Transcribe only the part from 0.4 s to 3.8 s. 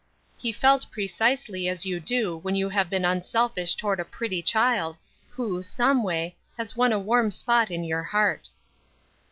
felt precisely as you do when you have been unselfish